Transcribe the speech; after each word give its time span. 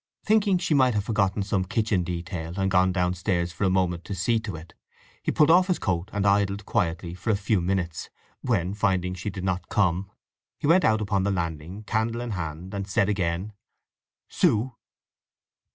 Thinking 0.25 0.57
she 0.57 0.73
might 0.73 0.95
have 0.95 1.03
forgotten 1.03 1.43
some 1.43 1.63
kitchen 1.63 2.01
detail 2.03 2.55
and 2.57 2.71
gone 2.71 2.91
downstairs 2.91 3.51
for 3.51 3.65
a 3.65 3.69
moment 3.69 4.03
to 4.05 4.15
see 4.15 4.39
to 4.39 4.55
it, 4.55 4.73
he 5.21 5.31
pulled 5.31 5.51
off 5.51 5.67
his 5.67 5.77
coat 5.77 6.09
and 6.11 6.25
idled 6.25 6.65
quietly 6.65 7.09
enough 7.11 7.21
for 7.21 7.29
a 7.29 7.35
few 7.35 7.61
minutes, 7.61 8.09
when, 8.41 8.73
finding 8.73 9.13
she 9.13 9.29
did 9.29 9.43
not 9.43 9.69
come, 9.69 10.09
he 10.57 10.65
went 10.65 10.83
out 10.85 11.01
upon 11.01 11.21
the 11.21 11.29
landing, 11.29 11.83
candle 11.83 12.21
in 12.21 12.31
hand, 12.31 12.73
and 12.73 12.87
said 12.87 13.09
again 13.09 13.53
"Soo!" 14.27 14.73